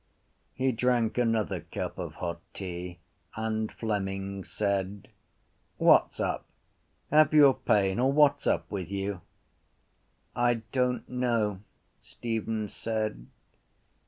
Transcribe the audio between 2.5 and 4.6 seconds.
tea and Fleming